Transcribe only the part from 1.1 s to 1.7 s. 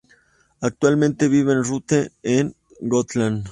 vive en